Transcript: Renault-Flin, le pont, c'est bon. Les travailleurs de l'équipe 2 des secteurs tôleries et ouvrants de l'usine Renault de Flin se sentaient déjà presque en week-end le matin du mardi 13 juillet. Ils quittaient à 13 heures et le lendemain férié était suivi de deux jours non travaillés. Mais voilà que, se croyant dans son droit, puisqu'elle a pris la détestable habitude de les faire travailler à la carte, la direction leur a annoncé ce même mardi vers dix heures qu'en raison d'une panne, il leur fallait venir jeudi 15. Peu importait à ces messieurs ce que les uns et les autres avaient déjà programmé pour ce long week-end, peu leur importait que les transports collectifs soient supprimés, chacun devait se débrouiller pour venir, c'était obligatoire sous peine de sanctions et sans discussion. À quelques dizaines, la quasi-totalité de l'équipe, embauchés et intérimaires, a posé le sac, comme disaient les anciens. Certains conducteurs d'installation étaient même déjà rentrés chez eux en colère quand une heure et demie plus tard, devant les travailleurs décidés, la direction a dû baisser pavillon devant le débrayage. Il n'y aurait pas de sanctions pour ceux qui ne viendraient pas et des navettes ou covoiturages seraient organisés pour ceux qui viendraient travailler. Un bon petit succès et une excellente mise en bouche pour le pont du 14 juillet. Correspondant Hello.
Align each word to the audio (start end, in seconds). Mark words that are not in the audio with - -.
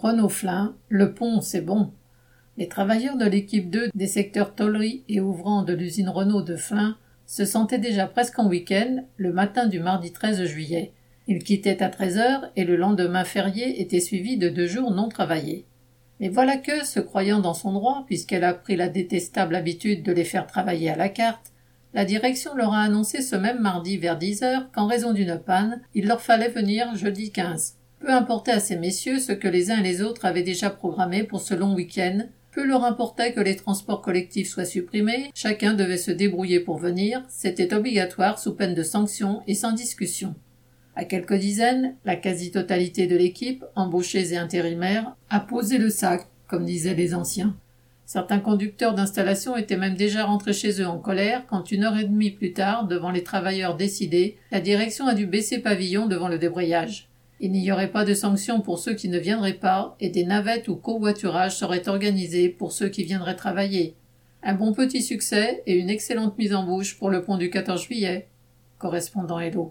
Renault-Flin, 0.00 0.76
le 0.88 1.12
pont, 1.12 1.42
c'est 1.42 1.60
bon. 1.60 1.92
Les 2.56 2.68
travailleurs 2.68 3.18
de 3.18 3.26
l'équipe 3.26 3.68
2 3.68 3.90
des 3.94 4.06
secteurs 4.06 4.54
tôleries 4.54 5.04
et 5.10 5.20
ouvrants 5.20 5.62
de 5.62 5.74
l'usine 5.74 6.08
Renault 6.08 6.40
de 6.40 6.56
Flin 6.56 6.96
se 7.26 7.44
sentaient 7.44 7.78
déjà 7.78 8.06
presque 8.06 8.38
en 8.38 8.48
week-end 8.48 9.04
le 9.18 9.30
matin 9.30 9.66
du 9.66 9.78
mardi 9.78 10.10
13 10.10 10.44
juillet. 10.44 10.92
Ils 11.26 11.44
quittaient 11.44 11.82
à 11.82 11.90
13 11.90 12.16
heures 12.16 12.50
et 12.56 12.64
le 12.64 12.76
lendemain 12.76 13.24
férié 13.24 13.82
était 13.82 14.00
suivi 14.00 14.38
de 14.38 14.48
deux 14.48 14.66
jours 14.66 14.90
non 14.90 15.10
travaillés. 15.10 15.66
Mais 16.18 16.30
voilà 16.30 16.56
que, 16.56 16.82
se 16.82 17.00
croyant 17.00 17.40
dans 17.40 17.52
son 17.52 17.74
droit, 17.74 18.04
puisqu'elle 18.06 18.44
a 18.44 18.54
pris 18.54 18.76
la 18.76 18.88
détestable 18.88 19.54
habitude 19.54 20.02
de 20.02 20.12
les 20.12 20.24
faire 20.24 20.46
travailler 20.46 20.88
à 20.88 20.96
la 20.96 21.10
carte, 21.10 21.52
la 21.92 22.06
direction 22.06 22.54
leur 22.54 22.72
a 22.72 22.80
annoncé 22.80 23.20
ce 23.20 23.36
même 23.36 23.60
mardi 23.60 23.98
vers 23.98 24.16
dix 24.16 24.42
heures 24.44 24.72
qu'en 24.72 24.86
raison 24.86 25.12
d'une 25.12 25.38
panne, 25.38 25.82
il 25.94 26.06
leur 26.06 26.22
fallait 26.22 26.48
venir 26.48 26.96
jeudi 26.96 27.32
15. 27.32 27.79
Peu 28.00 28.10
importait 28.10 28.52
à 28.52 28.60
ces 28.60 28.76
messieurs 28.76 29.18
ce 29.18 29.32
que 29.32 29.46
les 29.46 29.70
uns 29.70 29.78
et 29.78 29.82
les 29.82 30.00
autres 30.00 30.24
avaient 30.24 30.42
déjà 30.42 30.70
programmé 30.70 31.22
pour 31.22 31.42
ce 31.42 31.52
long 31.54 31.74
week-end, 31.74 32.20
peu 32.50 32.66
leur 32.66 32.84
importait 32.84 33.34
que 33.34 33.40
les 33.40 33.56
transports 33.56 34.00
collectifs 34.00 34.48
soient 34.48 34.64
supprimés, 34.64 35.30
chacun 35.34 35.74
devait 35.74 35.98
se 35.98 36.10
débrouiller 36.10 36.60
pour 36.60 36.78
venir, 36.78 37.22
c'était 37.28 37.74
obligatoire 37.74 38.38
sous 38.38 38.54
peine 38.54 38.74
de 38.74 38.82
sanctions 38.82 39.42
et 39.46 39.54
sans 39.54 39.72
discussion. 39.72 40.34
À 40.96 41.04
quelques 41.04 41.34
dizaines, 41.34 41.94
la 42.06 42.16
quasi-totalité 42.16 43.06
de 43.06 43.16
l'équipe, 43.16 43.64
embauchés 43.76 44.32
et 44.32 44.38
intérimaires, 44.38 45.14
a 45.28 45.38
posé 45.38 45.76
le 45.76 45.90
sac, 45.90 46.26
comme 46.48 46.64
disaient 46.64 46.94
les 46.94 47.14
anciens. 47.14 47.54
Certains 48.06 48.40
conducteurs 48.40 48.94
d'installation 48.94 49.56
étaient 49.56 49.76
même 49.76 49.94
déjà 49.94 50.24
rentrés 50.24 50.54
chez 50.54 50.80
eux 50.80 50.86
en 50.88 50.98
colère 50.98 51.44
quand 51.46 51.70
une 51.70 51.84
heure 51.84 51.98
et 51.98 52.04
demie 52.04 52.32
plus 52.32 52.54
tard, 52.54 52.88
devant 52.88 53.10
les 53.10 53.22
travailleurs 53.22 53.76
décidés, 53.76 54.38
la 54.50 54.60
direction 54.60 55.06
a 55.06 55.14
dû 55.14 55.26
baisser 55.26 55.58
pavillon 55.58 56.06
devant 56.06 56.28
le 56.28 56.38
débrayage. 56.38 57.09
Il 57.42 57.52
n'y 57.52 57.72
aurait 57.72 57.90
pas 57.90 58.04
de 58.04 58.12
sanctions 58.12 58.60
pour 58.60 58.78
ceux 58.78 58.92
qui 58.92 59.08
ne 59.08 59.18
viendraient 59.18 59.54
pas 59.54 59.96
et 59.98 60.10
des 60.10 60.24
navettes 60.24 60.68
ou 60.68 60.76
covoiturages 60.76 61.56
seraient 61.56 61.88
organisés 61.88 62.50
pour 62.50 62.70
ceux 62.70 62.90
qui 62.90 63.02
viendraient 63.02 63.34
travailler. 63.34 63.96
Un 64.42 64.54
bon 64.54 64.74
petit 64.74 65.02
succès 65.02 65.62
et 65.66 65.74
une 65.74 65.88
excellente 65.88 66.36
mise 66.36 66.54
en 66.54 66.64
bouche 66.64 66.98
pour 66.98 67.08
le 67.08 67.22
pont 67.22 67.38
du 67.38 67.48
14 67.48 67.82
juillet. 67.82 68.28
Correspondant 68.78 69.40
Hello. 69.40 69.58